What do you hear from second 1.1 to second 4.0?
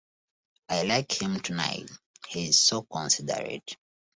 him tonight: he's so considerate.